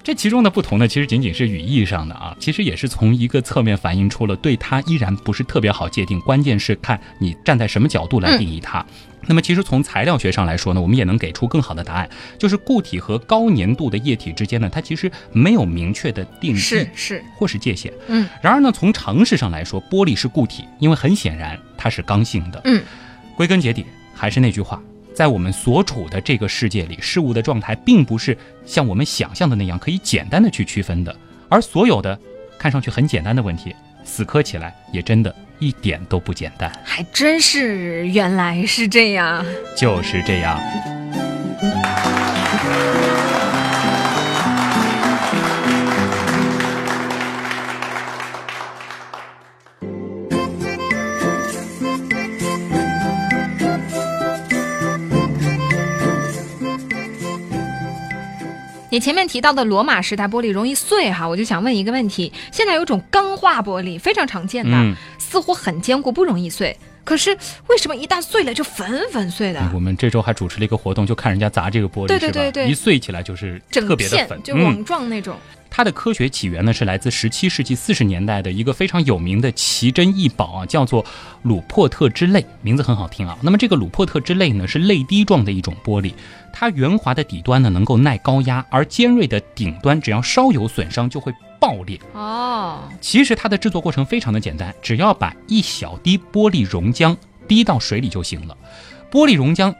[0.07, 8.85] 这其中的不同呢，其实仅仅是语义上的啊，其实也是从一个侧面反映出了对它依然不是特别好界定，关键是看你站在什么角度来定义它。
[9.25, 17.91] 那么，其实从材料学上来说呢，我们也能给出更好的答案，就是固体和高粘度的液体之间呢，它其实没有明确的定义是是，或是界限。
[18.07, 22.61] 嗯，然而呢，从常识上来说，玻璃是固体，因为很显然它是刚性的。
[22.63, 22.81] 嗯，
[23.35, 24.81] 归根结底还是那句话，
[25.17, 31.15] 在我们所处的这个世界里，事物的状态并不是像我们想象的那样可以简单的去区分的，
[31.49, 32.15] 而所有的
[32.55, 39.43] 看上去很简单的问题，死磕起来也真的一点都不简单，还真是，原来是这样。
[39.75, 40.61] 就是这样。
[58.97, 66.75] 你前面提到的罗马时代玻璃容易碎哈，我就想问一个问题：现在有种钢化玻璃非常常见的，嗯，似乎很坚固，不容易碎。
[67.03, 67.29] 可是
[67.67, 69.61] 为什么一旦碎了就粉粉碎的？
[69.71, 75.37] 我们这周还主持了一个活动，就看人家砸这个玻璃，对对对对一碎起来就是特别的粉，就嗯网状那种。
[75.69, 81.05] 它的科学起源呢是来自十七世纪四十年代的一个非常有名的奇珍异宝啊，叫做
[81.43, 83.37] 鲁珀特之泪，名字很好听啊。
[83.43, 86.13] 那么这个鲁珀特之泪呢是泪滴状的一种玻璃，
[86.59, 91.99] 它圆滑的底端呢能够耐高压，而尖锐的顶端只要稍有损伤就会爆裂。
[92.13, 97.15] 哦，其实它的制作过程非常的简单，只要把一小滴玻璃溶浆
[97.47, 98.57] 滴到水里就行了。
[99.11, 99.71] 玻璃溶浆。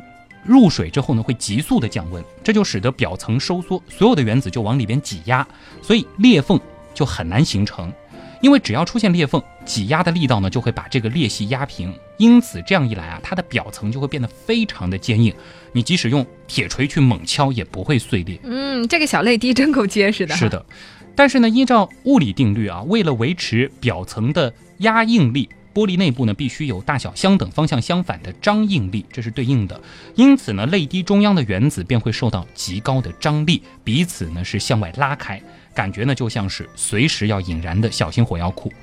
[0.44, 5.46] 入水之后呢，会急速的降温，这就使得表层收缩，所有的原子就往里边挤压，
[5.82, 6.58] 所以裂缝
[6.94, 7.92] 就很难形成。
[8.40, 15.34] 因为只要出现裂缝，挤压的力道呢就会把这个裂隙压平，因此这样一来啊，它的表层就会变得非常的坚硬，
[15.72, 18.40] 你即使用铁锤去猛敲也不会碎裂。
[18.44, 20.36] 嗯，这个小泪滴真够结实的。
[20.36, 20.66] 是的，
[21.16, 25.50] 但是呢，依照物理定律啊，为了维持表层的压应力。
[25.74, 29.80] 玻璃内部呢，必须有大小相等、方向相反的张应力，这是对应的。
[30.16, 35.40] 因此呢，泪滴中央的原子便会受到极高的张力，彼此呢是向外拉开，
[35.76, 38.74] 感觉呢就像是随时要引燃的小型火药库。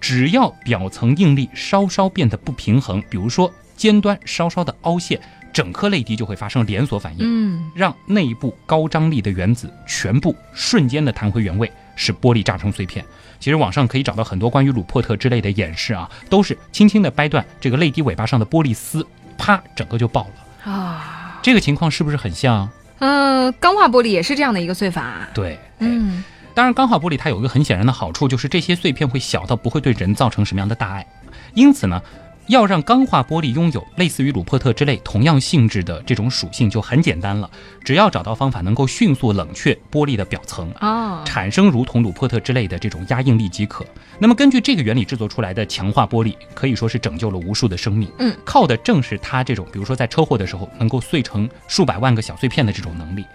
[0.00, 5.20] 只要表层应力稍稍变得不平衡，比如说尖端稍稍的凹陷，
[5.52, 13.04] 整颗泪滴就会发生连锁反应，嗯，让内部高张力的原子全部瞬间的弹回原位，使玻璃炸成碎片。
[13.40, 19.06] 其实网上可以找到很多关于鲁珀特之类的演示啊，都是轻轻的掰断这个泪滴尾巴上的玻璃丝，
[19.36, 21.38] 啪，整个就爆了啊。
[21.40, 22.68] 这个情况是不是很像？
[22.98, 25.28] 嗯，钢化玻璃也是这样的一个碎法。
[25.32, 26.24] 对，嗯，
[26.58, 31.06] 当然钢化玻璃它有一个很显然的好处，就是这些碎片会小到不会对人造成什么样的大碍，
[31.54, 32.02] 因此呢。
[32.48, 37.50] 要让钢化玻璃拥有类似于鲁珀特之类同样性质的这种属性就很简单了，
[37.84, 43.84] 只要找到方法能够迅速冷却玻璃的表层啊，产生如同鲁珀特之类的这种压应力即可。
[44.18, 48.10] 那么根据这个原理制作出来的强化玻璃可以说是拯救了无数的生命。
[48.18, 53.26] 嗯，靠的正是它这种，比如说在车祸的时候能够碎成数百万个小碎片的这种能力。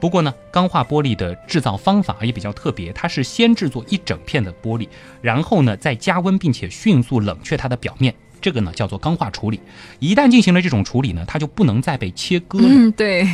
[0.00, 4.88] 不过呢，钢化玻璃的制造方法也比较特别，它是先制作一整片的玻璃，
[5.20, 8.14] 然后呢再加温并且迅速冷却它的表面。
[8.40, 9.60] 这个呢叫做钢化处理，
[9.98, 12.66] 一旦进行了这种处理呢，它就不能再被切割了。
[12.66, 13.28] 嗯，对。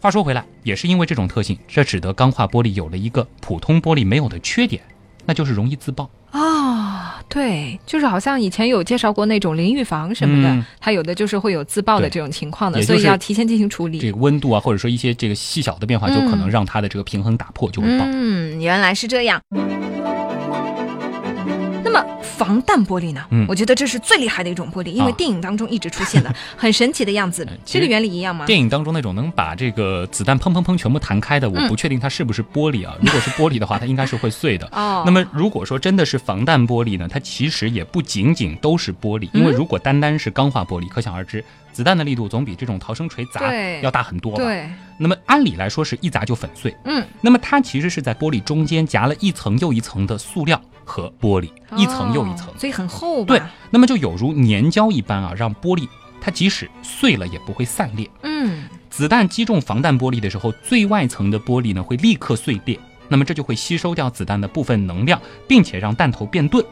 [0.00, 4.80] 话说回来，也是因为这种特性，这使得钢化玻璃有了一个普通玻璃没有的缺点，
[5.24, 6.08] 那就是容易自爆。
[6.30, 6.75] 啊，
[7.28, 13.98] 对，就是好像以前有介绍过那种淋浴房什么的，它有的就是会有自爆的这种情况的，所以要提前进行处理。
[13.98, 18.04] 这个温度啊，或者说一些这个细小的变化，就可能让它的这个平衡打破，就会爆。
[18.08, 19.40] 嗯，原来是这样。
[22.36, 23.24] 防弹玻璃呢？
[23.30, 27.46] 嗯，我觉得这是最厉害的一种玻璃，因为电影当中一直出现的， 很神奇的样子。
[27.64, 28.44] 这个原理一样吗？
[28.46, 32.94] 电影当中那种能把这个子弹砰砰砰全部弹开的，我不确定它是不是玻璃啊。
[33.00, 34.68] 如果是玻璃的话，它应该是会碎的。
[34.72, 35.02] 哦。
[35.06, 37.08] 那么如果说真的是防弹玻璃呢？
[37.08, 41.42] 它其实也不仅仅都是玻璃，因为如果单单是钢化玻璃，可想而知，
[41.76, 44.42] 子弹的力度总比这种逃生锤砸要大很多吧？
[44.42, 44.66] 对。
[44.98, 46.74] 那么按理来说是一砸就粉碎。
[46.86, 47.06] 嗯。
[47.20, 50.58] 那么它其实是在玻璃中间夹了一层又一层的塑料。
[50.88, 53.24] 和玻璃一层又一层，所以很厚。
[53.24, 55.88] 对，那么就有如粘胶一般啊，让玻璃
[56.20, 58.08] 它即使碎了也不会散裂。
[58.22, 66.64] 嗯，子弹击中防弹玻璃的时候，最外层的玻璃呢会立刻碎裂，那么这就会吸收掉子弹的部分能量，并且让弹头变钝。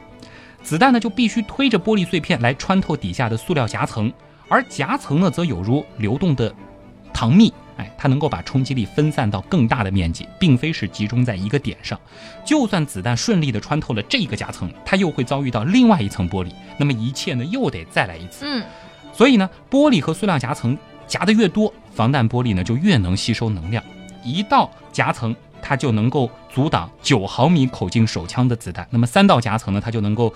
[0.62, 4.12] 子弹呢就必须推着玻璃碎片来穿透底下的塑料夹层，
[4.54, 6.54] 而夹层呢则有如流动的
[7.12, 7.52] 糖蜜。
[7.76, 11.98] 哎，它能够把冲击力分散到更大的面积，并非是集中在一个点上。
[12.44, 18.44] 就算子弹顺利的穿透了这个夹层，它又会遭遇到另外一层玻璃，那么一切呢又得再来一次。
[18.46, 18.62] 嗯，
[19.12, 23.82] 所以呢，玻璃和塑料夹层夹的越多，防弹玻璃呢就越能吸收能量。
[24.22, 30.32] 一道夹层它就能够阻挡九毫米口径手枪的子弹，那么三道夹层呢，它就能够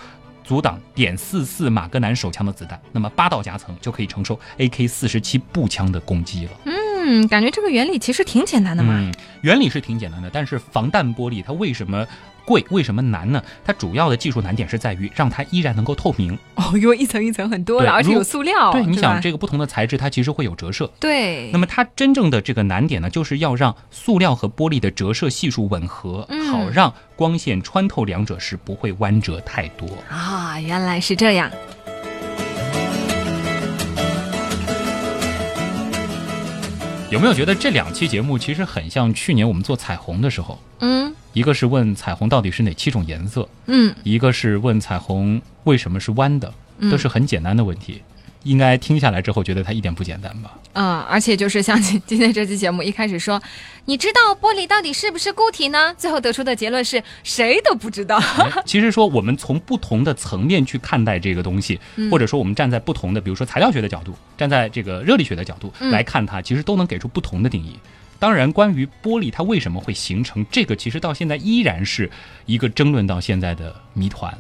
[0.48, 6.52] 阻挡点四四马格南手枪的子弹，那么八道夹层就可以承受 AK 四十七步枪的攻击了。
[7.08, 8.92] 嗯，感觉这个原理其实挺简单的嘛。
[8.94, 12.06] 嗯，原理是挺简单的，但是防弹玻璃它为什么
[12.44, 12.62] 贵？
[12.70, 13.42] 为什么难呢？
[13.64, 16.38] 它主要的技术难点是在于让它依然能够透明。
[16.56, 18.70] 哦，因为一层一层很多了，而且有塑料。
[18.72, 20.90] 对，你想这个不同的材质，它其实会有折射。
[21.00, 21.50] 对。
[21.50, 29.88] 那么它真正的这个难点呢，就是要让塑料和玻璃的折射系数吻合，好让光线穿透两者时不会弯折太多。
[30.10, 31.50] 啊，原来是这样。
[37.10, 40.58] 有没有觉得这两期节目其实很像去年我们做彩虹的时候？
[40.80, 46.52] 嗯，一个是问彩虹到底是哪七种颜色，嗯，一个是问彩虹为什么是弯的，
[46.90, 48.02] 都是很简单的问题。
[48.48, 50.58] 应该听下来之后觉得它一点不简单吧？
[50.72, 53.40] 嗯，而且就是像今 今天这期节目一开始说，
[53.84, 55.94] 你知道玻璃到底是不是固体呢？
[55.98, 58.20] 最后得出的结论是谁都不知道。
[58.64, 61.78] 其实说我们从不同的层面去看待这个东西，
[62.10, 67.76] 或者说我们站在不同的，比如说材料学的角度，站在这个热力学的角度来看它，其实都能给出不同的定义。
[68.20, 72.10] 当然，关于玻璃它为什么会形成，这个其实到现在依然是
[72.46, 74.36] 一个争论到现在的谜团。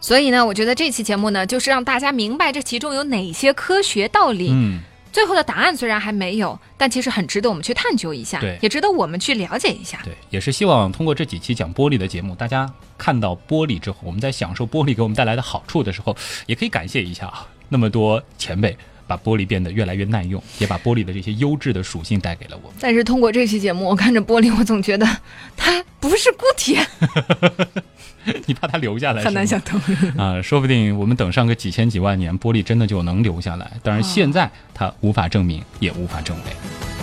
[0.00, 4.50] 所以呢，我觉得这期节目呢，就是让大家明白这其中有哪些科学道理。
[4.50, 4.80] 嗯，
[5.12, 9.98] 最后的答案虽然还没有，但其实很值得我们去探究一下，对也值得我们去了解一下。
[10.04, 16.14] 对，也是希望通过这几期讲玻璃的节目，大家看到玻璃之后，我们在享受玻璃给我们带来的好处的时候，
[16.46, 18.76] 也可以感谢一下啊，那么多前辈
[19.06, 22.76] 把玻璃变得越来越耐用，也把玻璃的这些优质的属性带给了我们。
[22.80, 25.06] 但是通过这期节目，我看着玻璃，我总觉得
[25.56, 26.78] 它不是固体，
[28.46, 29.60] 你怕它留下来，很难想。
[29.60, 29.80] 通。
[30.16, 33.70] 啊，说不定我们等上个几千几万年，玻璃真的就能留下来。
[33.82, 36.95] 当然，哦现在它无法证明，也无法证伪。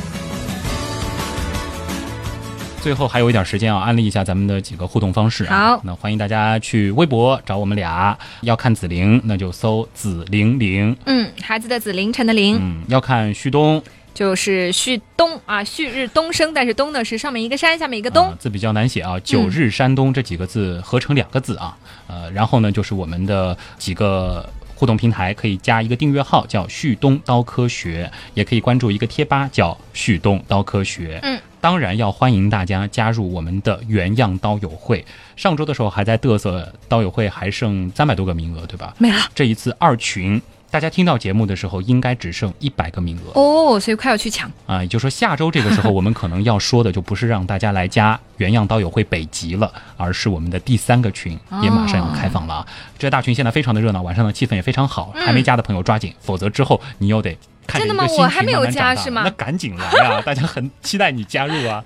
[2.83, 5.69] 最后还有一点时间啊，安利一下咱们的几个互动方式啊。
[5.69, 8.17] 好那欢迎大家去微博找我们俩。
[8.41, 10.93] 要看紫菱，那就搜紫菱菱。
[11.05, 13.81] 嗯，孩子的紫，凌晨的凌，嗯，要看旭东，
[14.13, 18.27] 就是旭东啊，旭日东升，但是东呢是上面一个山，下面一个东。
[18.27, 21.77] 啊字比较难写啊，九日山东这几个字合成两个字啊。
[22.07, 24.45] 呃，然后呢，就是我们的几个。
[24.75, 31.19] 互动平台可以加一个订阅号，叫“旭东刀科学”，也可以关注一个贴吧，叫“旭东刀科学”。
[31.23, 35.05] 嗯，当然要欢迎大家加入我们的原样刀友会。
[35.37, 38.93] 上周的时候还在嘚瑟，刀友会还剩三百多个名额，对吧？
[38.97, 43.39] 没了这一次二群，大家听到节目的时候应该只剩一百个名额。
[43.39, 44.51] 哦，所以快要去抢。
[44.65, 52.67] 啊，也就是说下周这个时候，我们可能要说的就不是让大家来加原样刀友会北极了，而是我们的第三个群也马上要开放了啊！
[52.99, 57.37] 这大群现在非常的热闹，晚上的气氛也非常好，还没加的朋友抓紧，否则之后你又得
[57.67, 60.21] 真的吗我还没有加是吗那赶紧来啊！
[60.21, 61.83] 大家很 期待你加入啊！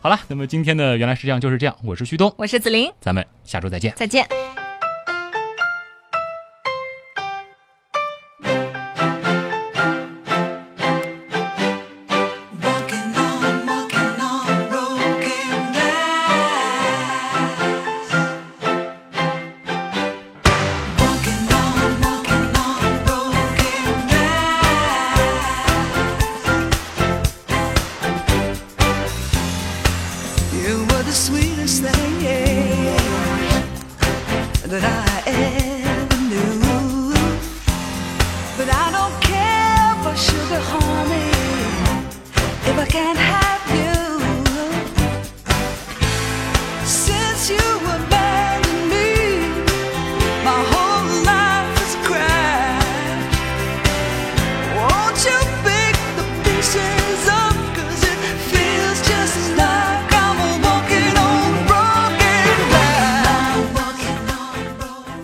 [0.00, 3.92] 好了，那么今天的原来是这样，就是这样，我是旭东，我是子林，咱们下周再见。
[3.96, 4.67] 再见。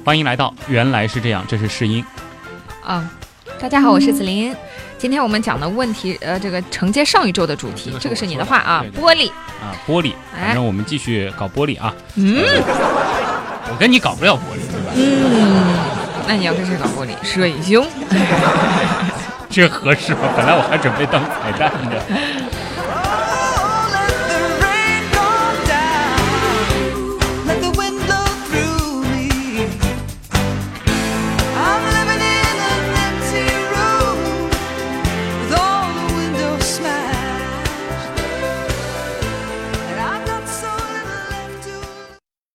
[0.05, 2.05] 欢迎来到原来是这样，这是试音。
[2.85, 3.11] 啊，
[3.59, 4.55] 大家好，我是紫琳。
[5.05, 9.31] 今天我们讲的问题，呃，这个承接上一周的主题这个，是你的的话啊，玻璃。
[9.61, 11.95] 啊，玻璃，哎反正我们继续搞玻璃啊。
[12.15, 12.43] 嗯，
[13.71, 14.93] 我跟你搞不了玻璃，对吧？
[14.97, 15.77] 嗯
[16.27, 17.11] 那你要跟谁搞玻璃？
[17.23, 17.87] 水兄。
[19.51, 20.21] 这合适吗？
[20.35, 22.03] 本来我还准备当彩蛋的。